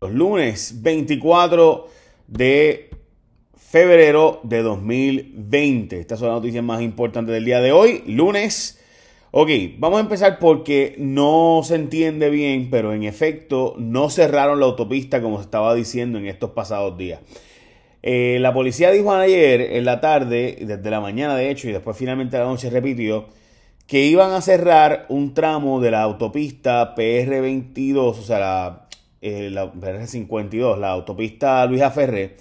Los 0.00 0.12
lunes 0.12 0.80
24 0.80 1.86
de 2.26 2.88
febrero 3.54 4.40
de 4.44 4.62
2020. 4.62 6.00
Estas 6.00 6.18
son 6.18 6.28
las 6.28 6.38
noticias 6.38 6.64
más 6.64 6.80
importantes 6.80 7.34
del 7.34 7.44
día 7.44 7.60
de 7.60 7.72
hoy, 7.72 8.02
lunes. 8.06 8.80
Ok, 9.30 9.50
vamos 9.76 9.98
a 9.98 10.00
empezar 10.00 10.38
porque 10.38 10.94
no 10.96 11.60
se 11.64 11.74
entiende 11.74 12.30
bien, 12.30 12.70
pero 12.70 12.94
en 12.94 13.02
efecto 13.02 13.74
no 13.76 14.08
cerraron 14.08 14.58
la 14.60 14.64
autopista 14.64 15.20
como 15.20 15.36
se 15.36 15.42
estaba 15.42 15.74
diciendo 15.74 16.18
en 16.18 16.28
estos 16.28 16.52
pasados 16.52 16.96
días. 16.96 17.20
Eh, 18.02 18.38
la 18.40 18.54
policía 18.54 18.90
dijo 18.92 19.12
ayer 19.12 19.60
en 19.60 19.84
la 19.84 20.00
tarde, 20.00 20.56
desde 20.62 20.90
la 20.90 21.02
mañana 21.02 21.36
de 21.36 21.50
hecho, 21.50 21.68
y 21.68 21.72
después 21.72 21.94
finalmente 21.94 22.38
a 22.38 22.40
la 22.40 22.46
noche 22.46 22.70
repitió, 22.70 23.26
que 23.86 24.06
iban 24.06 24.32
a 24.32 24.40
cerrar 24.40 25.04
un 25.10 25.34
tramo 25.34 25.78
de 25.78 25.90
la 25.90 26.00
autopista 26.00 26.94
PR22, 26.94 27.98
o 27.98 28.14
sea, 28.14 28.38
la 28.38 28.89
eh, 29.20 29.50
la 29.50 29.72
PR52, 29.72 30.78
la 30.78 30.90
autopista 30.90 31.64
Luisa 31.66 31.90
Ferré, 31.90 32.36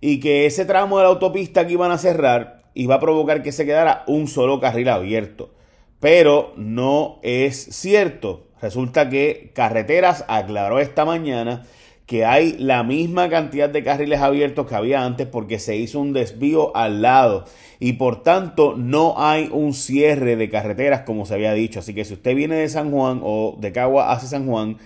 y 0.00 0.20
que 0.20 0.46
ese 0.46 0.64
tramo 0.64 0.98
de 0.98 1.04
la 1.04 1.10
autopista 1.10 1.66
que 1.66 1.74
iban 1.74 1.90
a 1.90 1.98
cerrar 1.98 2.62
iba 2.74 2.94
a 2.94 3.00
provocar 3.00 3.42
que 3.42 3.52
se 3.52 3.66
quedara 3.66 4.04
un 4.06 4.28
solo 4.28 4.60
carril 4.60 4.88
abierto. 4.88 5.50
Pero 5.98 6.52
no 6.56 7.18
es 7.22 7.56
cierto. 7.56 8.46
Resulta 8.62 9.08
que 9.08 9.52
Carreteras 9.54 10.24
aclaró 10.28 10.78
esta 10.78 11.04
mañana 11.04 11.64
que 12.06 12.24
hay 12.24 12.56
la 12.58 12.82
misma 12.82 13.28
cantidad 13.28 13.68
de 13.68 13.84
carriles 13.84 14.20
abiertos 14.20 14.66
que 14.66 14.74
había 14.74 15.04
antes 15.04 15.28
porque 15.28 15.60
se 15.60 15.76
hizo 15.76 16.00
un 16.00 16.12
desvío 16.12 16.74
al 16.76 17.02
lado 17.02 17.44
y 17.78 17.92
por 17.92 18.24
tanto 18.24 18.74
no 18.76 19.14
hay 19.16 19.48
un 19.52 19.74
cierre 19.74 20.34
de 20.34 20.50
carreteras 20.50 21.02
como 21.02 21.24
se 21.24 21.34
había 21.34 21.52
dicho. 21.52 21.78
Así 21.78 21.94
que 21.94 22.04
si 22.04 22.14
usted 22.14 22.34
viene 22.34 22.56
de 22.56 22.68
San 22.68 22.90
Juan 22.90 23.20
o 23.22 23.56
de 23.60 23.70
Cagua 23.70 24.10
hacia 24.10 24.28
San 24.28 24.46
Juan, 24.46 24.78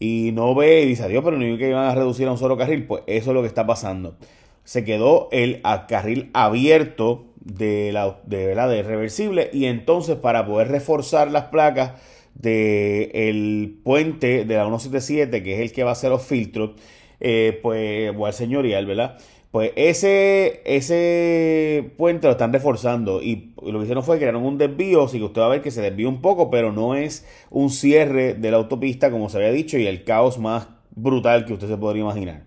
y 0.00 0.32
no 0.32 0.54
ve 0.54 0.82
y 0.82 0.86
dice, 0.86 1.04
adiós, 1.04 1.22
pero 1.22 1.36
no 1.36 1.58
que 1.58 1.68
iban 1.68 1.86
a 1.86 1.94
reducir 1.94 2.26
a 2.26 2.32
un 2.32 2.38
solo 2.38 2.56
carril, 2.56 2.86
pues 2.86 3.04
eso 3.06 3.30
es 3.30 3.34
lo 3.34 3.42
que 3.42 3.48
está 3.48 3.66
pasando. 3.66 4.16
Se 4.64 4.84
quedó 4.84 5.28
el 5.30 5.60
carril 5.88 6.30
abierto 6.32 7.26
de, 7.36 7.92
la, 7.92 8.18
de, 8.24 8.54
de 8.54 8.82
reversible 8.82 9.50
y 9.52 9.66
entonces 9.66 10.16
para 10.16 10.46
poder 10.46 10.68
reforzar 10.68 11.30
las 11.30 11.44
placas 11.44 11.92
del 12.34 13.10
el 13.12 13.80
puente 13.84 14.44
de 14.44 14.56
la 14.56 14.64
177, 14.64 15.42
que 15.42 15.54
es 15.54 15.60
el 15.60 15.72
que 15.72 15.84
va 15.84 15.90
a 15.90 15.92
hacer 15.92 16.10
los 16.10 16.22
filtros, 16.22 16.72
eh, 17.20 17.58
pues, 17.62 18.14
o 18.16 18.26
al 18.26 18.32
señorial, 18.32 18.86
¿verdad? 18.86 19.18
Pues 19.50 19.72
ese, 19.74 20.62
ese 20.64 21.90
puente 21.96 22.28
lo 22.28 22.32
están 22.32 22.52
reforzando 22.52 23.20
y 23.20 23.52
lo 23.60 23.78
que 23.78 23.84
hicieron 23.84 24.04
fue 24.04 24.18
crear 24.18 24.36
un 24.36 24.58
desvío, 24.58 25.04
así 25.04 25.18
que 25.18 25.24
usted 25.24 25.40
va 25.40 25.46
a 25.46 25.50
ver 25.50 25.62
que 25.62 25.72
se 25.72 25.82
desvió 25.82 26.08
un 26.08 26.22
poco, 26.22 26.50
pero 26.50 26.70
no 26.70 26.94
es 26.94 27.26
un 27.50 27.70
cierre 27.70 28.34
de 28.34 28.50
la 28.52 28.58
autopista 28.58 29.10
como 29.10 29.28
se 29.28 29.38
había 29.38 29.50
dicho 29.50 29.76
y 29.76 29.88
el 29.88 30.04
caos 30.04 30.38
más 30.38 30.68
brutal 30.94 31.46
que 31.46 31.54
usted 31.54 31.66
se 31.66 31.76
podría 31.76 32.02
imaginar. 32.02 32.44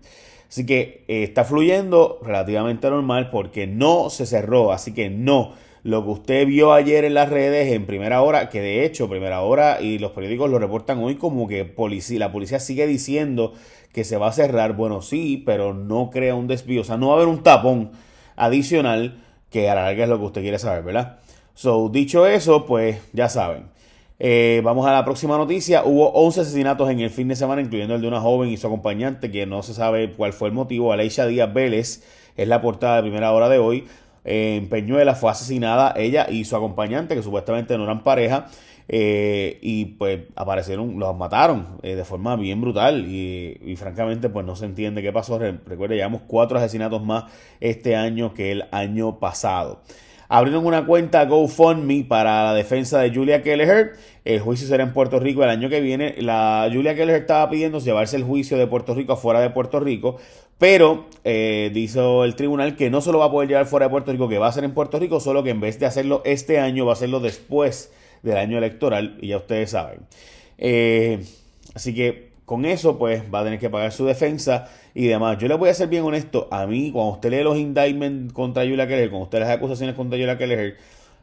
Así 0.48 0.64
que 0.64 1.04
eh, 1.08 1.24
está 1.24 1.44
fluyendo 1.44 2.20
relativamente 2.22 2.88
normal 2.88 3.28
porque 3.30 3.66
no 3.66 4.08
se 4.08 4.24
cerró, 4.24 4.72
así 4.72 4.94
que 4.94 5.10
no. 5.10 5.52
Lo 5.84 6.02
que 6.02 6.10
usted 6.10 6.46
vio 6.46 6.72
ayer 6.72 7.04
en 7.04 7.12
las 7.12 7.28
redes 7.28 7.70
en 7.70 7.84
primera 7.84 8.22
hora, 8.22 8.48
que 8.48 8.62
de 8.62 8.86
hecho 8.86 9.06
primera 9.08 9.42
hora 9.42 9.82
y 9.82 9.98
los 9.98 10.12
periódicos 10.12 10.48
lo 10.48 10.58
reportan 10.58 10.98
hoy 10.98 11.16
como 11.16 11.46
que 11.46 11.66
policía, 11.66 12.18
la 12.18 12.32
policía 12.32 12.58
sigue 12.58 12.86
diciendo 12.86 13.52
que 13.92 14.02
se 14.02 14.16
va 14.16 14.28
a 14.28 14.32
cerrar. 14.32 14.74
Bueno, 14.76 15.02
sí, 15.02 15.42
pero 15.44 15.74
no 15.74 16.08
crea 16.10 16.34
un 16.34 16.46
desvío. 16.46 16.80
O 16.80 16.84
sea, 16.84 16.96
no 16.96 17.08
va 17.08 17.12
a 17.12 17.16
haber 17.16 17.28
un 17.28 17.42
tapón 17.42 17.92
adicional 18.34 19.22
que 19.50 19.68
a 19.68 19.74
la 19.74 19.84
larga 19.84 20.04
es 20.04 20.08
lo 20.10 20.18
que 20.18 20.24
usted 20.24 20.40
quiere 20.40 20.58
saber, 20.58 20.82
¿verdad? 20.84 21.18
So, 21.52 21.90
dicho 21.90 22.26
eso, 22.26 22.64
pues 22.64 22.98
ya 23.12 23.28
saben. 23.28 23.66
Eh, 24.18 24.62
vamos 24.64 24.86
a 24.86 24.92
la 24.92 25.04
próxima 25.04 25.36
noticia. 25.36 25.84
Hubo 25.84 26.12
11 26.12 26.40
asesinatos 26.40 26.88
en 26.88 27.00
el 27.00 27.10
fin 27.10 27.28
de 27.28 27.36
semana, 27.36 27.60
incluyendo 27.60 27.94
el 27.94 28.00
de 28.00 28.08
una 28.08 28.22
joven 28.22 28.48
y 28.48 28.56
su 28.56 28.66
acompañante, 28.66 29.30
que 29.30 29.44
no 29.44 29.62
se 29.62 29.74
sabe 29.74 30.12
cuál 30.12 30.32
fue 30.32 30.48
el 30.48 30.54
motivo. 30.54 30.92
Aleisha 30.94 31.26
Díaz 31.26 31.52
Vélez 31.52 32.02
es 32.36 32.48
la 32.48 32.62
portada 32.62 32.96
de 32.96 33.02
primera 33.02 33.32
hora 33.32 33.50
de 33.50 33.58
hoy. 33.58 33.84
En 34.24 34.68
Peñuela 34.68 35.14
fue 35.14 35.30
asesinada 35.30 35.94
ella 35.96 36.26
y 36.28 36.44
su 36.44 36.56
acompañante, 36.56 37.14
que 37.14 37.22
supuestamente 37.22 37.76
no 37.76 37.84
eran 37.84 38.02
pareja. 38.02 38.46
Eh, 38.86 39.58
y 39.62 39.86
pues 39.86 40.24
aparecieron, 40.36 40.98
los 40.98 41.16
mataron 41.16 41.78
eh, 41.82 41.94
de 41.94 42.04
forma 42.04 42.36
bien 42.36 42.60
brutal 42.60 43.06
y, 43.06 43.74
francamente 43.78 44.28
pues 44.28 44.44
no 44.44 44.56
se 44.56 44.66
entiende 44.66 45.02
qué 45.02 45.12
pasó. 45.12 45.38
Recuerde, 45.38 45.96
llevamos 45.96 46.22
cuatro 46.26 46.58
asesinatos 46.58 47.02
más 47.02 47.24
este 47.60 47.96
año 47.96 48.34
que 48.34 48.52
el 48.52 48.64
año 48.72 49.18
pasado. 49.18 49.82
Abrieron 50.34 50.66
una 50.66 50.84
cuenta 50.84 51.26
GoFundMe 51.26 52.06
para 52.08 52.46
la 52.46 52.54
defensa 52.54 52.98
de 52.98 53.14
Julia 53.14 53.40
Kelleher. 53.40 53.92
El 54.24 54.40
juicio 54.40 54.66
será 54.66 54.82
en 54.82 54.92
Puerto 54.92 55.20
Rico 55.20 55.44
el 55.44 55.48
año 55.48 55.68
que 55.68 55.80
viene. 55.80 56.16
La 56.18 56.68
Julia 56.72 56.96
Kelleher 56.96 57.20
estaba 57.20 57.48
pidiendo 57.48 57.78
llevarse 57.78 58.16
el 58.16 58.24
juicio 58.24 58.58
de 58.58 58.66
Puerto 58.66 58.96
Rico 58.96 59.12
afuera 59.12 59.38
de 59.38 59.50
Puerto 59.50 59.78
Rico, 59.78 60.16
pero 60.58 61.06
eh, 61.22 61.70
dice 61.72 62.00
el 62.24 62.34
tribunal 62.34 62.74
que 62.74 62.90
no 62.90 63.00
solo 63.00 63.20
va 63.20 63.26
a 63.26 63.30
poder 63.30 63.48
llevar 63.48 63.66
fuera 63.66 63.86
de 63.86 63.90
Puerto 63.90 64.10
Rico, 64.10 64.28
que 64.28 64.38
va 64.38 64.48
a 64.48 64.52
ser 64.52 64.64
en 64.64 64.74
Puerto 64.74 64.98
Rico, 64.98 65.20
solo 65.20 65.44
que 65.44 65.50
en 65.50 65.60
vez 65.60 65.78
de 65.78 65.86
hacerlo 65.86 66.20
este 66.24 66.58
año, 66.58 66.84
va 66.84 66.90
a 66.90 66.94
hacerlo 66.94 67.20
después 67.20 67.92
del 68.24 68.36
año 68.36 68.58
electoral 68.58 69.16
y 69.20 69.28
ya 69.28 69.36
ustedes 69.36 69.70
saben. 69.70 70.00
Eh, 70.58 71.24
así 71.76 71.94
que 71.94 72.33
con 72.44 72.64
eso 72.64 72.98
pues 72.98 73.22
va 73.32 73.40
a 73.40 73.44
tener 73.44 73.58
que 73.58 73.70
pagar 73.70 73.92
su 73.92 74.04
defensa 74.06 74.68
y 74.94 75.06
demás. 75.06 75.38
Yo 75.38 75.48
le 75.48 75.54
voy 75.54 75.70
a 75.70 75.74
ser 75.74 75.88
bien 75.88 76.04
honesto, 76.04 76.48
a 76.50 76.66
mí 76.66 76.90
cuando 76.92 77.12
usted 77.12 77.30
lee 77.30 77.42
los 77.42 77.56
indictments 77.56 78.32
contra 78.32 78.64
Julia 78.64 78.86
Keller, 78.86 79.10
cuando 79.10 79.24
usted 79.24 79.38
lee 79.38 79.44
las 79.44 79.56
acusaciones 79.56 79.94
contra 79.94 80.18
Julia 80.18 80.36
Keller, 80.36 80.76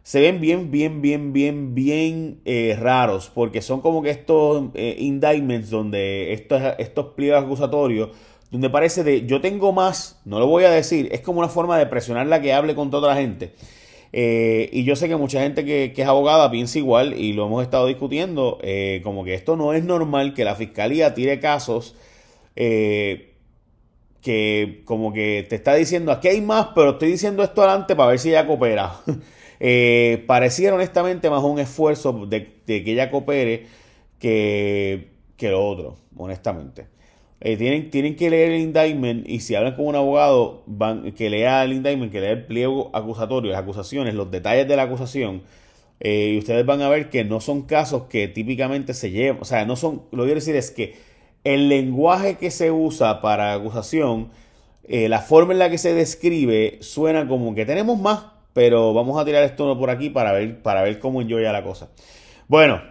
se 0.03 0.19
ven 0.19 0.41
bien, 0.41 0.71
bien, 0.71 1.01
bien, 1.01 1.31
bien, 1.31 1.75
bien 1.75 2.41
eh, 2.45 2.75
raros, 2.79 3.31
porque 3.33 3.61
son 3.61 3.81
como 3.81 4.01
que 4.01 4.09
estos 4.09 4.69
eh, 4.73 4.95
indictments 4.97 5.69
donde 5.69 6.33
estos, 6.33 6.61
estos 6.79 7.07
pliegos 7.13 7.43
acusatorios, 7.43 8.09
donde 8.49 8.69
parece 8.69 9.03
de 9.03 9.25
yo 9.27 9.41
tengo 9.41 9.71
más, 9.71 10.19
no 10.25 10.39
lo 10.39 10.47
voy 10.47 10.63
a 10.63 10.71
decir, 10.71 11.07
es 11.11 11.21
como 11.21 11.39
una 11.39 11.49
forma 11.49 11.77
de 11.77 11.85
presionar 11.85 12.25
la 12.27 12.41
que 12.41 12.51
hable 12.51 12.73
con 12.75 12.89
toda 12.89 13.13
la 13.13 13.21
gente. 13.21 13.53
Eh, 14.13 14.69
y 14.73 14.83
yo 14.83 14.95
sé 14.95 15.07
que 15.07 15.15
mucha 15.15 15.41
gente 15.41 15.63
que, 15.63 15.93
es 15.95 16.07
abogada 16.07 16.51
piensa 16.51 16.77
igual 16.77 17.17
y 17.17 17.33
lo 17.33 17.45
hemos 17.45 17.63
estado 17.63 17.87
discutiendo, 17.87 18.59
eh, 18.61 19.01
como 19.03 19.23
que 19.23 19.33
esto 19.33 19.55
no 19.55 19.73
es 19.73 19.83
normal 19.83 20.33
que 20.33 20.43
la 20.43 20.55
fiscalía 20.55 21.13
tire 21.13 21.39
casos 21.39 21.95
eh, 22.55 23.33
que 24.21 24.81
como 24.85 25.13
que 25.13 25.45
te 25.49 25.55
está 25.55 25.73
diciendo 25.75 26.11
aquí 26.11 26.27
hay 26.27 26.41
más, 26.41 26.69
pero 26.75 26.91
estoy 26.91 27.11
diciendo 27.11 27.43
esto 27.43 27.63
adelante 27.63 27.95
para 27.95 28.09
ver 28.09 28.19
si 28.19 28.29
ella 28.29 28.45
coopera. 28.47 29.01
pareciera 30.27 30.75
honestamente 30.75 31.29
más 31.29 31.43
un 31.43 31.59
esfuerzo 31.59 32.25
de, 32.25 32.51
de 32.65 32.83
que 32.83 32.91
ella 32.93 33.11
coopere 33.11 33.67
que, 34.19 35.11
que 35.37 35.49
lo 35.49 35.65
otro, 35.65 35.97
honestamente. 36.17 36.87
Eh, 37.43 37.57
tienen, 37.57 37.89
tienen 37.89 38.15
que 38.15 38.29
leer 38.29 38.51
el 38.51 38.61
indictment 38.61 39.27
y 39.27 39.39
si 39.39 39.55
hablan 39.55 39.75
con 39.75 39.87
un 39.87 39.95
abogado, 39.95 40.61
van, 40.67 41.11
que 41.13 41.27
lea 41.27 41.63
el 41.63 41.73
indictment, 41.73 42.11
que 42.11 42.21
lea 42.21 42.31
el 42.31 42.45
pliego 42.45 42.91
acusatorio, 42.93 43.51
las 43.51 43.61
acusaciones, 43.61 44.13
los 44.13 44.29
detalles 44.29 44.67
de 44.67 44.75
la 44.75 44.83
acusación, 44.83 45.41
eh, 45.99 46.33
y 46.35 46.37
ustedes 46.37 46.63
van 46.67 46.83
a 46.83 46.89
ver 46.89 47.09
que 47.09 47.23
no 47.23 47.41
son 47.41 47.63
casos 47.63 48.03
que 48.03 48.27
típicamente 48.27 48.93
se 48.93 49.09
llevan, 49.09 49.41
o 49.41 49.45
sea, 49.45 49.65
no 49.65 49.75
son, 49.75 50.03
lo 50.11 50.23
que 50.23 50.27
quiero 50.27 50.35
decir 50.35 50.55
es 50.55 50.69
que 50.69 50.95
el 51.43 51.67
lenguaje 51.67 52.37
que 52.37 52.51
se 52.51 52.69
usa 52.69 53.21
para 53.21 53.53
acusación, 53.53 54.29
eh, 54.87 55.09
la 55.09 55.19
forma 55.19 55.53
en 55.53 55.59
la 55.59 55.71
que 55.71 55.79
se 55.79 55.95
describe, 55.95 56.77
suena 56.81 57.27
como 57.27 57.55
que 57.55 57.65
tenemos 57.65 57.99
más, 57.99 58.23
pero 58.53 58.93
vamos 58.93 59.19
a 59.19 59.25
tirar 59.25 59.43
esto 59.43 59.79
por 59.79 59.89
aquí 59.89 60.11
para 60.11 60.31
ver, 60.31 60.61
para 60.61 60.83
ver 60.83 60.99
cómo 60.99 61.23
ya 61.23 61.51
la 61.51 61.63
cosa. 61.63 61.89
Bueno, 62.47 62.81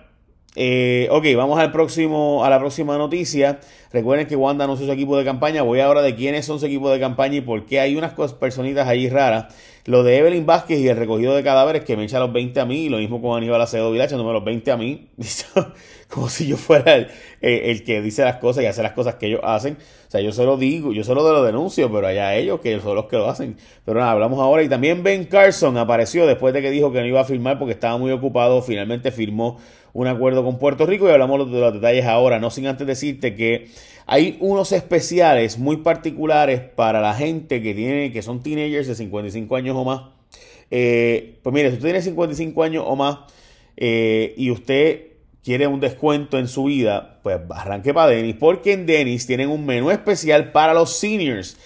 eh, 0.57 1.07
ok, 1.11 1.25
vamos 1.37 1.61
al 1.61 1.71
próximo, 1.71 2.45
a 2.45 2.51
la 2.51 2.59
próxima 2.59 2.99
noticia. 2.99 3.61
Recuerden 3.93 4.27
que 4.27 4.37
Wanda 4.37 4.73
es 4.73 4.79
su 4.79 4.91
equipo 4.91 5.17
de 5.17 5.25
campaña. 5.25 5.63
Voy 5.63 5.81
ahora 5.81 6.03
de 6.03 6.15
quiénes 6.15 6.45
son 6.45 6.59
su 6.59 6.67
equipo 6.67 6.91
de 6.91 6.99
campaña 6.99 7.37
y 7.37 7.41
por 7.41 7.67
qué 7.67 7.81
hay 7.81 7.97
unas 7.97 8.15
personitas 8.35 8.87
ahí 8.89 9.09
raras. 9.09 9.55
Lo 9.87 10.03
de 10.03 10.19
Evelyn 10.19 10.47
Vázquez 10.47 10.79
y 10.81 10.89
el 10.89 10.97
recogido 10.97 11.35
de 11.35 11.43
cadáveres 11.43 11.85
que 11.85 11.97
me 11.97 12.05
echa 12.05 12.19
los 12.19 12.33
20 12.33 12.61
a 12.61 12.67
mí. 12.67 12.89
Lo 12.89 12.99
mismo 12.99 13.23
con 13.23 13.37
Aníbal 13.37 13.61
Acevedo 13.61 13.93
Vila 13.93 14.05
echándome 14.05 14.33
los 14.33 14.45
20 14.45 14.71
a 14.73 14.77
mí. 14.77 15.09
Como 16.09 16.29
si 16.29 16.49
yo 16.49 16.57
fuera 16.57 17.07
el, 17.41 17.85
que 17.85 18.03
dice 18.03 18.25
las 18.25 18.37
cosas 18.37 18.65
y 18.65 18.67
hace 18.67 18.83
las 18.83 18.93
cosas 18.93 19.15
que 19.15 19.27
ellos 19.27 19.41
hacen. 19.45 19.75
O 19.75 20.11
sea, 20.11 20.21
yo 20.21 20.33
solo 20.33 20.57
digo, 20.57 20.93
yo 20.93 21.05
solo 21.05 21.23
lo 21.23 21.45
denuncio, 21.45 21.91
pero 21.93 22.09
allá 22.09 22.35
ellos 22.35 22.61
que 22.61 22.81
son 22.81 22.97
los 22.97 23.07
que 23.07 23.17
lo 23.17 23.31
hacen. 23.31 23.57
Pero 23.85 24.01
nada, 24.01 24.13
hablamos 24.13 24.41
ahora. 24.41 24.63
Y 24.65 24.69
también 24.69 25.05
Ben 25.05 25.25
Carson 25.25 25.77
apareció 25.79 26.27
después 26.27 26.53
de 26.53 26.63
que 26.63 26.71
dijo 26.71 26.93
que 26.93 27.01
no 27.01 27.07
iba 27.07 27.21
a 27.21 27.25
firmar 27.25 27.59
porque 27.61 27.75
estaba 27.75 27.97
muy 27.97 28.11
ocupado. 28.11 28.61
Finalmente 28.61 29.13
firmó 29.13 29.59
un 29.93 30.07
acuerdo 30.07 30.45
con 30.45 30.59
Puerto 30.59 30.87
Rico 30.87 31.09
y 31.09 31.13
hablamos 31.13 31.51
de 31.51 31.61
los 31.61 31.75
detalles 31.75 32.07
ahora, 32.07 32.39
no 32.39 32.51
sin 32.51 32.67
antes 32.67 32.87
decirte 32.87 33.35
que 33.35 33.69
hay 34.07 34.37
unos 34.41 34.73
especiales 34.73 35.59
muy 35.59 35.79
particulares 35.79 36.61
para 36.61 37.01
la 37.01 37.15
gente 37.15 37.63
que 37.63 37.75
tiene, 37.75 38.13
que 38.13 38.23
son 38.23 38.43
teenagers 38.43 38.89
de 38.89 38.95
55 38.95 39.57
años 39.57 39.77
o 39.77 39.85
más. 39.85 40.03
Eh, 40.71 41.39
pues 41.43 41.53
mire, 41.53 41.71
si 41.71 41.77
usted 41.77 41.89
tiene 41.89 42.03
55 42.03 42.63
años 42.63 42.85
o 42.87 42.97
más 42.97 43.19
eh, 43.77 44.35
y 44.37 44.51
usted 44.51 45.11
quiere 45.43 45.67
un 45.67 45.81
descuento 45.81 46.39
en 46.39 46.49
su 46.49 46.65
vida, 46.65 47.21
pues 47.23 47.39
arranque 47.51 47.95
para 47.95 48.11
Denis, 48.11 48.37
porque 48.39 48.73
en 48.73 48.87
Denis 48.87 49.27
tienen 49.27 49.49
un 49.49 49.65
menú 49.65 49.91
especial 49.91 50.53
para 50.53 50.75
los 50.75 50.97
seniors. 50.97 51.57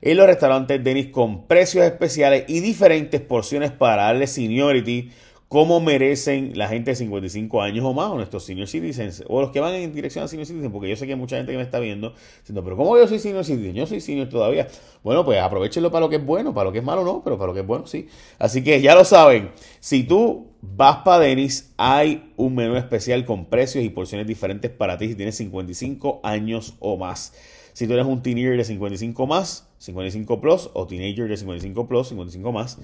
En 0.00 0.18
los 0.18 0.26
restaurantes 0.26 0.84
Denis 0.84 1.06
con 1.06 1.46
precios 1.46 1.84
especiales 1.84 2.44
y 2.48 2.60
diferentes 2.60 3.20
porciones 3.22 3.70
para 3.70 4.04
darle 4.04 4.26
seniority 4.26 5.10
cómo 5.48 5.80
merecen 5.80 6.52
la 6.56 6.68
gente 6.68 6.92
de 6.92 6.96
55 6.96 7.62
años 7.62 7.84
o 7.84 7.92
más, 7.92 8.10
o 8.10 8.16
nuestros 8.16 8.44
senior 8.44 8.66
citizens, 8.66 9.24
o 9.28 9.40
los 9.40 9.50
que 9.50 9.60
van 9.60 9.74
en 9.74 9.92
dirección 9.92 10.24
a 10.24 10.28
senior 10.28 10.46
citizens, 10.46 10.72
porque 10.72 10.88
yo 10.88 10.96
sé 10.96 11.06
que 11.06 11.12
hay 11.12 11.18
mucha 11.18 11.36
gente 11.36 11.52
que 11.52 11.58
me 11.58 11.64
está 11.64 11.78
viendo 11.78 12.14
diciendo, 12.38 12.64
pero 12.64 12.76
¿cómo 12.76 12.96
yo 12.96 13.06
soy 13.06 13.18
senior 13.18 13.44
citizen? 13.44 13.74
Yo 13.74 13.86
soy 13.86 14.00
senior 14.00 14.28
todavía. 14.28 14.66
Bueno, 15.02 15.24
pues 15.24 15.40
aprovechenlo 15.40 15.90
para 15.90 16.00
lo 16.00 16.10
que 16.10 16.16
es 16.16 16.24
bueno, 16.24 16.54
para 16.54 16.66
lo 16.66 16.72
que 16.72 16.78
es 16.78 16.84
malo 16.84 17.04
no, 17.04 17.22
pero 17.22 17.36
para 17.36 17.48
lo 17.48 17.54
que 17.54 17.60
es 17.60 17.66
bueno 17.66 17.86
sí. 17.86 18.08
Así 18.38 18.64
que 18.64 18.80
ya 18.80 18.94
lo 18.94 19.04
saben, 19.04 19.50
si 19.80 20.04
tú 20.04 20.48
vas 20.60 20.98
para 21.04 21.20
Denis, 21.20 21.72
hay 21.76 22.32
un 22.36 22.54
menú 22.54 22.76
especial 22.76 23.24
con 23.24 23.46
precios 23.46 23.84
y 23.84 23.90
porciones 23.90 24.26
diferentes 24.26 24.70
para 24.70 24.98
ti 24.98 25.08
si 25.08 25.14
tienes 25.14 25.36
55 25.36 26.20
años 26.22 26.74
o 26.80 26.96
más. 26.96 27.32
Si 27.74 27.86
tú 27.86 27.94
eres 27.94 28.06
un 28.06 28.22
teenager 28.22 28.56
de 28.56 28.64
55 28.64 29.26
más, 29.26 29.68
55 29.78 30.40
plus, 30.40 30.70
o 30.74 30.86
teenager 30.86 31.28
de 31.28 31.36
55 31.36 31.88
plus, 31.88 32.08
55 32.08 32.52
más, 32.52 32.78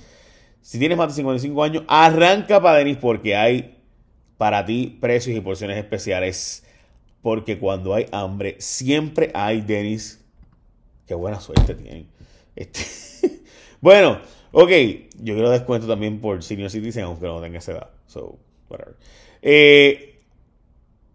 si 0.63 0.79
tienes 0.79 0.99
más 0.99 1.09
de 1.09 1.15
55 1.15 1.63
años, 1.63 1.85
arranca 1.89 2.61
para 2.61 2.79
Denis 2.79 2.99
porque 2.99 3.37
hay 3.37 3.79
para 4.37 4.65
ti 4.65 4.99
precios 5.01 5.37
y 5.37 5.41
porciones 5.41 5.77
especiales. 5.77 6.65
Porque 7.23 7.59
cuando 7.59 7.95
hay 7.95 8.07
hambre, 8.13 8.57
siempre 8.59 9.31
hay 9.35 9.61
Denis. 9.61 10.25
Qué 11.07 11.15
buena 11.15 11.41
suerte 11.41 11.75
tienen. 11.75 12.09
Este, 12.57 12.81
bueno, 13.81 14.21
ok. 14.53 14.71
Yo 15.23 15.35
quiero 15.35 15.51
descuento 15.51 15.87
también 15.87 16.21
por 16.21 16.43
senior 16.43 16.71
citizen, 16.71 17.05
aunque 17.05 17.27
no 17.27 17.41
tenga 17.41 17.59
esa 17.59 17.73
edad. 17.73 17.91
So, 18.07 18.39
whatever. 18.71 18.97
Eh, 19.43 20.19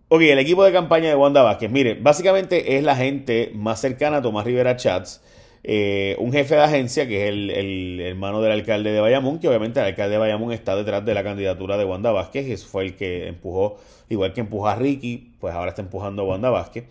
ok, 0.10 0.22
el 0.22 0.40
equipo 0.40 0.64
de 0.64 0.72
campaña 0.72 1.10
de 1.10 1.16
Wanda 1.16 1.42
Vázquez. 1.42 1.72
Mire, 1.72 1.96
básicamente 1.96 2.78
es 2.78 2.84
la 2.84 2.96
gente 2.96 3.52
más 3.56 3.82
cercana 3.82 4.18
a 4.18 4.22
Tomás 4.22 4.46
Rivera 4.46 4.76
Chats 4.76 5.22
eh, 5.68 6.16
un 6.20 6.32
jefe 6.32 6.54
de 6.54 6.62
agencia, 6.62 7.08
que 7.08 7.24
es 7.24 7.30
el, 7.30 8.00
hermano 8.00 8.40
del 8.40 8.52
alcalde 8.52 8.92
de 8.92 9.00
Bayamón, 9.00 9.40
que 9.40 9.48
obviamente 9.48 9.80
el 9.80 9.88
alcalde 9.88 10.12
de 10.12 10.20
Bayamón 10.20 10.52
está 10.52 10.76
detrás 10.76 11.04
de 11.04 11.16
la 11.16 11.24
candidatura 11.24 11.76
de 11.76 11.86
Wanda 11.86 12.12
Vázquez, 12.12 12.48
y 12.48 12.56
fue 12.58 12.84
el 12.84 12.96
que 12.96 13.28
empujó, 13.28 13.78
igual 14.08 14.32
que 14.32 14.42
empujó 14.42 14.68
a 14.68 14.76
Ricky, 14.76 15.32
pues 15.40 15.56
ahora 15.56 15.70
está 15.70 15.82
empujando 15.82 16.22
a 16.22 16.26
Wanda 16.26 16.52
Vázquez. 16.52 16.84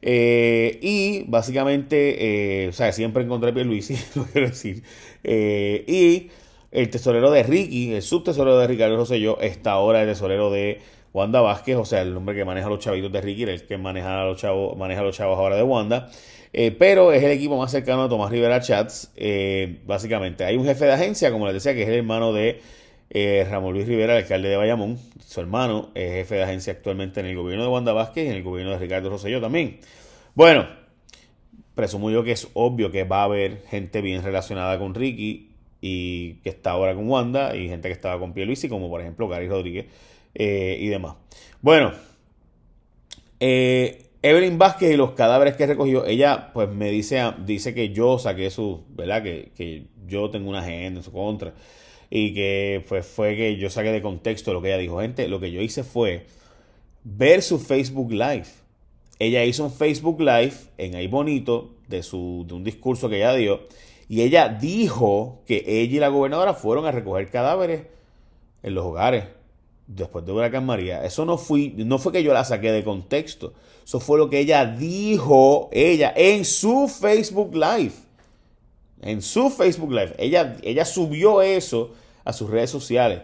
Eh, 0.00 0.78
y 0.80 1.24
básicamente, 1.26 2.66
eh, 2.66 2.68
o 2.68 2.72
sea, 2.72 2.92
siempre 2.92 3.24
encontré 3.24 3.52
Pierluisi, 3.52 3.96
lo 4.14 4.22
quiero 4.26 4.46
decir. 4.46 4.84
y 5.24 6.30
el 6.70 6.88
tesorero 6.88 7.32
de 7.32 7.42
Ricky, 7.42 7.94
el 7.94 8.02
subtesorero 8.02 8.58
de 8.60 8.68
Ricardo 8.68 8.96
Rosselló, 8.96 9.40
está 9.40 9.72
ahora 9.72 10.02
el 10.02 10.08
tesorero 10.08 10.52
de 10.52 10.78
Wanda 11.12 11.40
Vázquez, 11.40 11.76
o 11.76 11.84
sea, 11.84 12.02
el 12.02 12.16
hombre 12.16 12.36
que 12.36 12.44
maneja 12.44 12.68
los 12.68 12.78
chavitos 12.78 13.10
de 13.10 13.20
Ricky, 13.20 13.42
el 13.42 13.66
que 13.66 13.76
maneja 13.76 14.22
a 14.22 14.24
los 14.24 14.40
chavos, 14.40 14.76
maneja 14.76 15.00
a 15.00 15.04
los 15.04 15.16
chavos 15.16 15.36
ahora 15.36 15.56
de 15.56 15.64
Wanda. 15.64 16.08
Eh, 16.52 16.72
pero 16.72 17.12
es 17.12 17.22
el 17.22 17.30
equipo 17.30 17.56
más 17.56 17.70
cercano 17.70 18.04
a 18.04 18.08
Tomás 18.08 18.30
Rivera 18.30 18.60
Chats. 18.60 19.12
Eh, 19.16 19.80
básicamente, 19.86 20.44
hay 20.44 20.56
un 20.56 20.64
jefe 20.64 20.84
de 20.84 20.92
agencia, 20.92 21.30
como 21.30 21.46
les 21.46 21.54
decía, 21.54 21.74
que 21.74 21.82
es 21.82 21.88
el 21.88 21.94
hermano 21.94 22.32
de 22.32 22.60
eh, 23.10 23.46
Ramón 23.48 23.74
Luis 23.74 23.86
Rivera, 23.86 24.16
el 24.16 24.22
alcalde 24.24 24.48
de 24.48 24.56
Bayamón. 24.56 24.98
Su 25.24 25.40
hermano 25.40 25.90
es 25.94 26.12
jefe 26.12 26.36
de 26.36 26.42
agencia 26.42 26.72
actualmente 26.72 27.20
en 27.20 27.26
el 27.26 27.36
gobierno 27.36 27.64
de 27.64 27.70
Wanda 27.70 27.92
Vázquez 27.92 28.26
y 28.26 28.30
en 28.30 28.36
el 28.36 28.42
gobierno 28.42 28.72
de 28.72 28.78
Ricardo 28.78 29.10
Rosselló 29.10 29.40
también. 29.40 29.78
Bueno, 30.34 30.66
presumo 31.74 32.10
yo 32.10 32.24
que 32.24 32.32
es 32.32 32.48
obvio 32.54 32.90
que 32.90 33.04
va 33.04 33.20
a 33.20 33.24
haber 33.24 33.62
gente 33.68 34.00
bien 34.00 34.22
relacionada 34.22 34.78
con 34.78 34.94
Ricky 34.94 35.50
y 35.80 36.34
que 36.42 36.50
está 36.50 36.72
ahora 36.72 36.94
con 36.94 37.08
Wanda 37.08 37.56
y 37.56 37.68
gente 37.68 37.88
que 37.88 37.94
estaba 37.94 38.18
con 38.18 38.32
Pierluisi, 38.32 38.68
como 38.68 38.88
por 38.88 39.00
ejemplo 39.00 39.28
Gary 39.28 39.48
Rodríguez 39.48 39.86
y 40.34 40.86
demás. 40.88 41.14
Bueno, 41.62 41.92
eh, 43.40 44.09
Evelyn 44.22 44.58
Vázquez 44.58 44.92
y 44.92 44.96
los 44.96 45.12
cadáveres 45.12 45.56
que 45.56 45.66
recogió, 45.66 46.04
ella 46.04 46.50
pues 46.52 46.68
me 46.68 46.90
dice, 46.90 47.22
dice 47.44 47.72
que 47.72 47.90
yo 47.90 48.18
saqué 48.18 48.50
su, 48.50 48.84
¿verdad? 48.90 49.22
Que, 49.22 49.50
que 49.56 49.86
yo 50.06 50.30
tengo 50.30 50.50
una 50.50 50.60
agenda 50.60 51.00
en 51.00 51.04
su 51.04 51.12
contra 51.12 51.54
y 52.10 52.34
que 52.34 52.84
pues 52.88 53.06
fue 53.06 53.36
que 53.36 53.56
yo 53.56 53.70
saqué 53.70 53.92
de 53.92 54.02
contexto 54.02 54.52
lo 54.52 54.60
que 54.60 54.68
ella 54.68 54.78
dijo. 54.78 55.00
Gente, 55.00 55.26
lo 55.28 55.40
que 55.40 55.50
yo 55.50 55.62
hice 55.62 55.84
fue 55.84 56.26
ver 57.02 57.40
su 57.40 57.58
Facebook 57.58 58.10
Live. 58.12 58.46
Ella 59.18 59.44
hizo 59.44 59.64
un 59.64 59.72
Facebook 59.72 60.20
Live 60.20 60.54
en 60.76 60.96
ahí 60.96 61.06
bonito 61.06 61.76
de, 61.88 62.02
su, 62.02 62.44
de 62.46 62.54
un 62.54 62.64
discurso 62.64 63.08
que 63.08 63.16
ella 63.16 63.34
dio 63.34 63.60
y 64.08 64.22
ella 64.22 64.48
dijo 64.48 65.42
que 65.46 65.64
ella 65.66 65.96
y 65.96 66.00
la 66.00 66.08
gobernadora 66.08 66.52
fueron 66.52 66.84
a 66.84 66.90
recoger 66.90 67.30
cadáveres 67.30 67.84
en 68.62 68.74
los 68.74 68.84
hogares 68.84 69.24
después 69.94 70.24
de 70.24 70.32
Huracán 70.32 70.64
María. 70.64 71.04
Eso 71.04 71.24
no, 71.24 71.36
fui, 71.36 71.74
no 71.76 71.98
fue 71.98 72.12
que 72.12 72.22
yo 72.22 72.32
la 72.32 72.44
saqué 72.44 72.72
de 72.72 72.84
contexto. 72.84 73.52
Eso 73.84 74.00
fue 74.00 74.18
lo 74.18 74.30
que 74.30 74.38
ella 74.38 74.64
dijo, 74.66 75.68
ella, 75.72 76.12
en 76.16 76.44
su 76.44 76.88
Facebook 76.88 77.54
Live. 77.54 77.92
En 79.02 79.22
su 79.22 79.50
Facebook 79.50 79.90
Live. 79.90 80.14
Ella, 80.18 80.56
ella 80.62 80.84
subió 80.84 81.42
eso 81.42 81.92
a 82.24 82.32
sus 82.32 82.50
redes 82.50 82.70
sociales. 82.70 83.22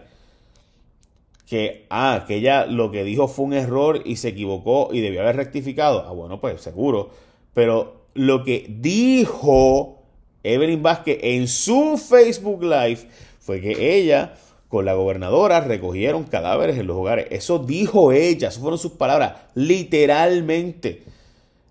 Que, 1.45 1.85
ah, 1.89 2.25
que 2.27 2.35
ella 2.35 2.65
lo 2.65 2.91
que 2.91 3.05
dijo 3.05 3.29
fue 3.29 3.45
un 3.45 3.53
error 3.53 4.01
y 4.03 4.17
se 4.17 4.29
equivocó 4.29 4.89
y 4.91 4.99
debió 4.99 5.21
haber 5.21 5.37
rectificado. 5.37 6.03
Ah, 6.05 6.11
bueno, 6.11 6.41
pues 6.41 6.61
seguro. 6.61 7.11
Pero 7.53 8.01
lo 8.13 8.43
que 8.43 8.65
dijo 8.67 10.01
Evelyn 10.43 10.83
Vázquez 10.83 11.19
en 11.21 11.47
su 11.47 11.97
Facebook 11.97 12.63
Live 12.63 13.07
fue 13.39 13.61
que 13.61 13.97
ella 13.97 14.33
con 14.67 14.85
la 14.85 14.93
gobernadora 14.93 15.61
recogieron 15.61 16.23
cadáveres 16.23 16.77
en 16.77 16.87
los 16.87 16.97
hogares. 16.97 17.27
Eso 17.31 17.59
dijo 17.59 18.11
ella, 18.11 18.49
eso 18.49 18.59
fueron 18.59 18.79
sus 18.79 18.93
palabras, 18.93 19.33
literalmente. 19.55 21.03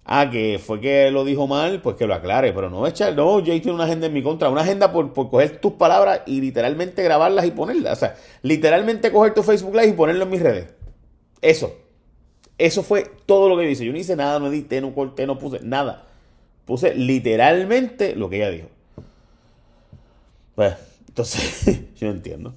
Ah, 0.04 0.30
que 0.30 0.60
fue 0.64 0.80
que 0.80 1.10
lo 1.10 1.24
dijo 1.24 1.48
mal, 1.48 1.82
pues 1.82 1.96
que 1.96 2.06
lo 2.06 2.14
aclare, 2.14 2.52
pero 2.52 2.70
no 2.70 2.86
echar, 2.86 3.16
no, 3.16 3.44
Jay 3.44 3.60
tiene 3.60 3.74
una 3.74 3.84
agenda 3.84 4.06
en 4.06 4.12
mi 4.12 4.22
contra, 4.22 4.48
una 4.48 4.60
agenda 4.60 4.92
por, 4.92 5.12
por 5.12 5.28
coger 5.30 5.60
tus 5.60 5.72
palabras 5.72 6.20
y 6.26 6.40
literalmente 6.40 7.02
grabarlas 7.02 7.44
y 7.44 7.50
ponerlas. 7.50 7.94
O 7.94 8.00
sea, 8.00 8.16
literalmente 8.42 9.10
coger 9.10 9.34
tu 9.34 9.42
Facebook 9.42 9.74
Live 9.74 9.88
y 9.88 9.92
ponerlo 9.94 10.22
en 10.22 10.30
mis 10.30 10.40
redes. 10.40 10.68
Eso. 11.42 11.74
Eso 12.56 12.82
fue 12.84 13.10
todo 13.26 13.48
lo 13.48 13.58
que 13.58 13.66
dice. 13.66 13.84
Yo 13.84 13.92
no 13.92 13.98
hice 13.98 14.14
nada, 14.14 14.38
no 14.38 14.46
edité, 14.46 14.80
no 14.80 14.94
corté, 14.94 15.26
no 15.26 15.38
puse 15.38 15.60
nada. 15.60 16.06
Puse 16.64 16.94
literalmente 16.94 18.14
lo 18.14 18.30
que 18.30 18.36
ella 18.36 18.50
dijo. 18.50 18.68
Pues, 20.54 20.74
entonces, 21.08 21.80
yo 21.96 22.08
entiendo. 22.08 22.54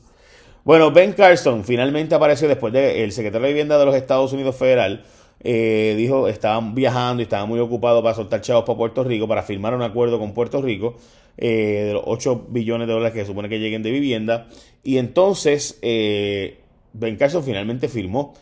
Bueno, 0.70 0.92
Ben 0.92 1.14
Carson 1.14 1.66
finalmente 1.66 2.14
apareció 2.14 2.48
después 2.48 2.72
de 2.72 3.04
el 3.04 3.12
secretario 3.12 3.48
de 3.48 3.54
Vivienda 3.54 3.80
de 3.80 3.86
los 3.88 3.96
Estados 3.96 4.34
Unidos 4.34 4.56
Federal. 4.56 5.04
Eh, 5.40 5.96
dijo 5.98 6.28
estaban 6.28 6.76
viajando 6.76 7.22
y 7.22 7.24
estaban 7.24 7.50
muy 7.50 7.60
ocupados 7.60 8.04
para 8.04 8.14
soltar 8.14 8.42
chavos 8.42 8.66
para 8.66 8.78
Puerto 8.78 9.04
Rico, 9.04 9.28
para 9.28 9.42
firmar 9.42 9.74
un 9.74 9.82
acuerdo 9.82 10.20
con 10.20 10.36
Puerto 10.36 10.62
Rico 10.62 10.96
eh, 11.38 11.86
de 11.88 11.94
los 11.94 12.04
8 12.06 12.50
billones 12.50 12.88
de 12.88 12.94
dólares 12.94 13.14
que 13.16 13.22
se 13.22 13.26
supone 13.26 13.50
que 13.50 13.58
lleguen 13.58 13.82
de 13.82 13.90
vivienda. 13.90 14.48
Y 14.84 15.00
entonces 15.00 15.80
eh, 15.82 16.60
Ben 16.94 17.16
Carson 17.16 17.44
finalmente 17.44 17.88
firmó 17.90 18.36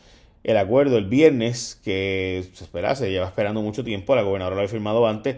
el 0.44 0.58
acuerdo 0.58 0.98
el 0.98 1.06
viernes, 1.06 1.80
que 1.82 2.44
se 2.52 2.66
esperaba, 2.66 2.96
se 2.96 3.10
lleva 3.10 3.28
esperando 3.28 3.62
mucho 3.62 3.86
tiempo, 3.86 4.18
la 4.18 4.24
gobernadora 4.24 4.58
lo 4.58 4.62
había 4.64 4.70
firmado 4.70 5.08
antes 5.08 5.38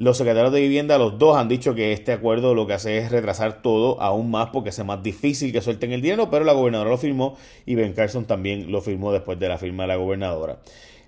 los 0.00 0.16
secretarios 0.16 0.50
de 0.50 0.62
vivienda, 0.62 0.96
los 0.96 1.18
dos, 1.18 1.36
han 1.36 1.46
dicho 1.48 1.74
que 1.74 1.92
este 1.92 2.12
acuerdo 2.12 2.54
lo 2.54 2.66
que 2.66 2.72
hace 2.72 2.96
es 2.96 3.12
retrasar 3.12 3.60
todo 3.60 4.00
aún 4.00 4.30
más 4.30 4.48
porque 4.48 4.70
es 4.70 4.82
más 4.82 5.02
difícil 5.02 5.52
que 5.52 5.60
suelten 5.60 5.92
el 5.92 6.00
dinero, 6.00 6.30
pero 6.30 6.46
la 6.46 6.54
gobernadora 6.54 6.88
lo 6.88 6.96
firmó 6.96 7.36
y 7.66 7.74
Ben 7.74 7.92
Carson 7.92 8.24
también 8.24 8.72
lo 8.72 8.80
firmó 8.80 9.12
después 9.12 9.38
de 9.38 9.50
la 9.50 9.58
firma 9.58 9.82
de 9.82 9.88
la 9.88 9.96
gobernadora. 9.96 10.56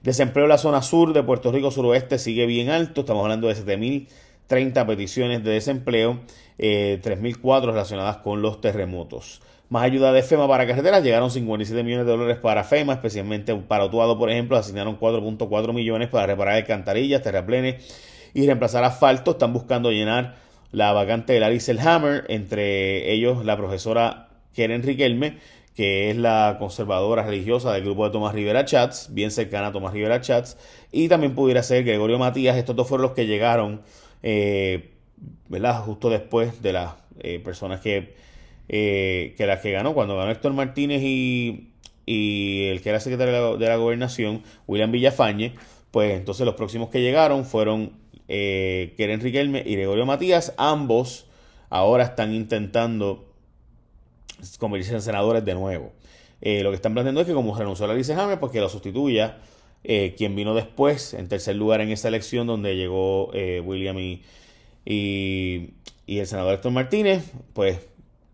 Desempleo 0.03 0.45
en 0.45 0.51
la 0.51 0.59
zona 0.59 0.83
sur 0.83 1.15
de 1.15 1.23
Puerto 1.23 1.51
Rico 1.51 1.71
suroeste 1.71 2.19
sigue 2.19 2.45
bien 2.45 2.69
alto, 2.69 3.01
estamos 3.01 3.23
hablando 3.23 3.49
de 3.49 3.55
7.030 3.55 4.87
peticiones 4.87 5.43
de 5.43 5.53
desempleo, 5.53 6.21
eh, 6.59 7.01
3.004 7.03 7.65
relacionadas 7.69 8.19
con 8.19 8.43
los 8.43 8.61
terremotos. 8.61 9.41
Más 9.71 9.85
ayuda 9.85 10.13
de 10.13 10.23
FEMA 10.23 10.47
para 10.47 10.67
carreteras, 10.67 11.03
llegaron 11.03 11.31
57 11.31 11.83
millones 11.83 12.05
de 12.05 12.13
dólares 12.13 12.37
para 12.37 12.63
FEMA, 12.63 12.93
especialmente 12.93 13.55
para 13.55 13.87
Utuado, 13.87 14.19
por 14.19 14.31
ejemplo, 14.31 14.59
asignaron 14.59 15.01
4.4 15.01 15.73
millones 15.73 16.11
para 16.11 16.27
reparar 16.27 16.57
alcantarillas, 16.57 17.23
terraplenes 17.23 18.11
y 18.35 18.47
reemplazar 18.47 18.85
asfalto. 18.85 19.33
Están 19.33 19.53
buscando 19.53 19.91
llenar 19.91 20.37
la 20.73 20.93
vacante 20.93 21.35
de 21.35 21.41
Larry 21.41 21.61
Hammer, 21.85 22.25
entre 22.29 23.13
ellos 23.13 23.45
la 23.45 23.57
profesora 23.57 24.29
Keren 24.55 24.83
Riquelme, 24.83 25.39
que 25.75 26.11
es 26.11 26.17
la 26.17 26.57
conservadora 26.59 27.23
religiosa 27.25 27.73
del 27.73 27.83
grupo 27.85 28.05
de 28.05 28.11
Tomás 28.13 28.35
Rivera 28.35 28.65
Chats, 28.65 29.09
bien 29.13 29.31
cercana 29.31 29.69
a 29.69 29.73
Tomás 29.73 29.93
Rivera 29.93 30.21
Chats, 30.21 30.59
y 30.91 31.09
también 31.09 31.35
pudiera 31.35 31.63
ser 31.63 31.85
Gregorio 31.85 32.19
Matías. 32.19 32.57
Estos 32.57 32.77
dos 32.77 32.89
fueron 32.89 33.03
los 33.03 33.13
que 33.13 33.27
llegaron, 33.27 33.83
eh, 34.23 34.91
¿verdad? 35.49 35.81
Justo 35.83 36.11
después 36.11 36.63
de 36.63 36.73
las 36.75 36.95
eh, 37.21 37.41
personas 37.41 37.81
que, 37.81 38.15
eh, 38.69 39.35
que 39.37 39.47
las 39.47 39.61
que 39.61 39.73
ganó, 39.73 39.95
cuando 39.95 40.17
ganó 40.17 40.31
Héctor 40.31 40.53
Martínez 40.53 41.03
y, 41.03 41.71
y 42.05 42.69
el 42.69 42.83
que 42.83 42.91
era 42.91 43.01
secretario 43.01 43.33
de 43.33 43.41
la, 43.41 43.57
de 43.57 43.69
la 43.69 43.77
gobernación, 43.77 44.43
William 44.67 44.93
Villafañe, 44.93 45.55
pues 45.91 46.15
entonces 46.15 46.45
los 46.45 46.55
próximos 46.55 46.91
que 46.91 47.01
llegaron 47.01 47.45
fueron 47.45 48.02
eh, 48.29 48.95
Keren 48.97 49.21
Riquelme 49.21 49.63
y 49.65 49.75
Gregorio 49.75 50.07
Matías, 50.07 50.55
ambos 50.57 51.27
ahora 51.71 52.05
están 52.05 52.35
intentando 52.35 53.33
convertirse 54.59 54.95
en 54.95 55.03
senadores 55.03 55.45
de 55.45 55.55
nuevo. 55.55 55.93
Eh, 56.41 56.63
lo 56.63 56.71
que 56.71 56.77
están 56.77 56.93
planteando 56.93 57.21
es 57.21 57.27
que 57.27 57.35
como 57.35 57.57
renunció 57.57 57.85
a 57.85 57.95
la 57.95 58.23
Hammer, 58.23 58.41
pues 58.41 58.53
que 58.53 58.61
lo 58.61 58.69
sustituya 58.69 59.39
eh, 59.85 60.15
quien 60.17 60.37
vino 60.37 60.55
después, 60.55 61.15
en 61.15 61.29
tercer 61.29 61.57
lugar 61.57 61.81
en 61.81 61.91
esa 61.91 62.09
elección 62.09 62.47
donde 62.47 62.77
llegó 62.77 63.31
eh, 63.33 63.61
William 63.61 63.99
y, 63.99 64.23
el 64.85 66.27
senador 66.27 66.55
Héctor 66.55 66.73
Martínez, 66.73 67.33
pues 67.53 67.79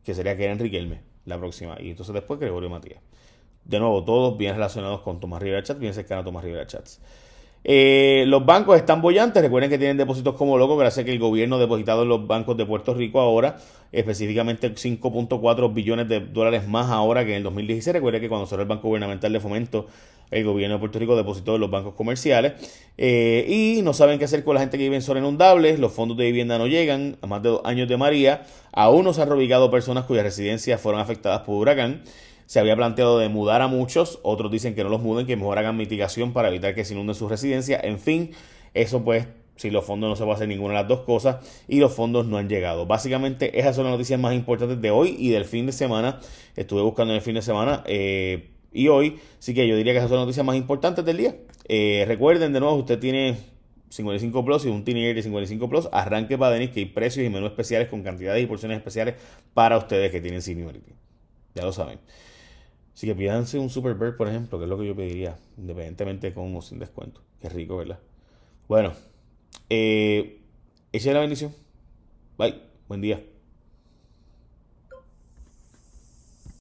que 0.04 0.14
sería 0.14 0.36
Keren 0.36 0.58
Riquelme. 0.58 1.00
la 1.26 1.38
próxima. 1.38 1.76
Y 1.80 1.90
entonces 1.90 2.14
después 2.14 2.40
Gregorio 2.40 2.70
Matías. 2.70 3.00
De 3.64 3.78
nuevo, 3.78 4.02
todos 4.02 4.38
bien 4.38 4.54
relacionados 4.54 5.02
con 5.02 5.20
Tomás 5.20 5.42
Rivera 5.42 5.62
Chats, 5.62 5.78
bien 5.78 5.92
cercano 5.92 6.22
a 6.22 6.24
Tomás 6.24 6.42
Rivera 6.42 6.66
Chats. 6.66 7.00
Eh, 7.70 8.24
los 8.28 8.46
bancos 8.46 8.78
están 8.78 9.02
bollantes, 9.02 9.42
recuerden 9.42 9.68
que 9.68 9.76
tienen 9.76 9.98
depósitos 9.98 10.34
como 10.36 10.56
locos, 10.56 10.78
gracias 10.78 11.02
a 11.02 11.04
que 11.04 11.12
el 11.12 11.18
gobierno 11.18 11.56
ha 11.56 11.58
depositado 11.58 12.02
en 12.02 12.08
los 12.08 12.26
bancos 12.26 12.56
de 12.56 12.64
Puerto 12.64 12.94
Rico 12.94 13.20
ahora, 13.20 13.58
específicamente 13.92 14.74
5.4 14.74 15.74
billones 15.74 16.08
de 16.08 16.20
dólares 16.20 16.66
más 16.66 16.88
ahora 16.88 17.26
que 17.26 17.32
en 17.32 17.36
el 17.36 17.42
2016. 17.42 17.92
Recuerden 17.92 18.22
que 18.22 18.30
cuando 18.30 18.46
cerró 18.46 18.62
el 18.62 18.68
Banco 18.68 18.88
Gubernamental 18.88 19.30
de 19.34 19.38
Fomento, 19.38 19.86
el 20.30 20.44
gobierno 20.44 20.76
de 20.76 20.80
Puerto 20.80 20.98
Rico 20.98 21.14
depositó 21.14 21.56
en 21.56 21.60
los 21.60 21.70
bancos 21.70 21.92
comerciales. 21.92 22.54
Eh, 22.96 23.44
y 23.46 23.82
no 23.82 23.92
saben 23.92 24.18
qué 24.18 24.24
hacer 24.24 24.44
con 24.44 24.54
la 24.54 24.60
gente 24.60 24.78
que 24.78 24.84
vive 24.84 24.96
en 24.96 25.02
zonas 25.02 25.20
inundables, 25.22 25.78
los 25.78 25.92
fondos 25.92 26.16
de 26.16 26.24
vivienda 26.24 26.56
no 26.56 26.68
llegan, 26.68 27.18
a 27.20 27.26
más 27.26 27.42
de 27.42 27.50
dos 27.50 27.60
años 27.66 27.86
de 27.86 27.98
María, 27.98 28.46
aún 28.72 29.04
no 29.04 29.12
se 29.12 29.20
han 29.20 29.28
reubicado 29.28 29.70
personas 29.70 30.06
cuyas 30.06 30.24
residencias 30.24 30.80
fueron 30.80 31.02
afectadas 31.02 31.40
por 31.40 31.56
huracán 31.56 32.00
se 32.48 32.58
había 32.58 32.74
planteado 32.76 33.18
de 33.18 33.28
mudar 33.28 33.60
a 33.60 33.68
muchos, 33.68 34.20
otros 34.22 34.50
dicen 34.50 34.74
que 34.74 34.82
no 34.82 34.88
los 34.88 35.02
muden, 35.02 35.26
que 35.26 35.36
mejor 35.36 35.58
hagan 35.58 35.76
mitigación 35.76 36.32
para 36.32 36.48
evitar 36.48 36.74
que 36.74 36.82
se 36.82 36.94
inunden 36.94 37.14
sus 37.14 37.28
residencias, 37.28 37.84
en 37.84 37.98
fin, 37.98 38.30
eso 38.72 39.04
pues 39.04 39.26
si 39.56 39.70
los 39.70 39.84
fondos 39.84 40.08
no 40.08 40.16
se 40.16 40.22
puede 40.24 40.36
hacer 40.36 40.48
ninguna 40.48 40.72
de 40.72 40.80
las 40.80 40.88
dos 40.88 41.00
cosas 41.00 41.44
y 41.68 41.78
los 41.78 41.92
fondos 41.92 42.24
no 42.24 42.38
han 42.38 42.48
llegado. 42.48 42.86
Básicamente 42.86 43.58
esas 43.58 43.76
son 43.76 43.84
las 43.84 43.92
noticias 43.92 44.18
más 44.18 44.34
importantes 44.34 44.80
de 44.80 44.90
hoy 44.90 45.14
y 45.18 45.28
del 45.28 45.44
fin 45.44 45.66
de 45.66 45.72
semana. 45.72 46.20
Estuve 46.56 46.80
buscando 46.80 47.12
en 47.12 47.16
el 47.16 47.22
fin 47.22 47.34
de 47.34 47.42
semana 47.42 47.82
eh, 47.86 48.48
y 48.72 48.88
hoy, 48.88 49.18
sí 49.40 49.52
que 49.52 49.68
yo 49.68 49.76
diría 49.76 49.92
que 49.92 49.98
esas 49.98 50.08
son 50.08 50.16
las 50.16 50.26
noticias 50.26 50.46
más 50.46 50.56
importantes 50.56 51.04
del 51.04 51.18
día. 51.18 51.36
Eh, 51.68 52.04
recuerden 52.08 52.54
de 52.54 52.60
nuevo, 52.60 52.76
usted 52.76 52.98
tiene 52.98 53.36
55 53.90 54.42
Plus 54.42 54.64
y 54.64 54.68
un 54.68 54.84
Teenager 54.84 55.14
de 55.16 55.22
55 55.22 55.68
Plus, 55.68 55.88
arranque 55.92 56.38
para 56.38 56.52
Denis 56.52 56.70
que 56.70 56.80
hay 56.80 56.86
precios 56.86 57.26
y 57.26 57.28
menús 57.28 57.50
especiales 57.50 57.88
con 57.88 58.02
cantidades 58.02 58.42
y 58.42 58.46
porciones 58.46 58.78
especiales 58.78 59.16
para 59.52 59.76
ustedes 59.76 60.10
que 60.10 60.22
tienen 60.22 60.40
Seniority. 60.40 60.92
Ya 61.54 61.64
lo 61.64 61.72
saben. 61.72 61.98
Así 62.98 63.06
que 63.06 63.14
pídanse 63.14 63.60
un 63.60 63.70
Super 63.70 63.94
Bird, 63.94 64.16
por 64.16 64.26
ejemplo, 64.26 64.58
que 64.58 64.64
es 64.64 64.68
lo 64.68 64.76
que 64.76 64.84
yo 64.84 64.96
pediría, 64.96 65.38
independientemente 65.56 66.34
con 66.34 66.56
o 66.56 66.60
sin 66.60 66.80
descuento. 66.80 67.20
Qué 67.40 67.48
rico, 67.48 67.76
¿verdad? 67.76 68.00
Bueno, 68.66 68.92
eh, 69.70 70.40
eche 70.90 71.12
la 71.12 71.20
bendición. 71.20 71.54
Bye. 72.36 72.56
Buen 72.88 73.00
día. 73.00 73.22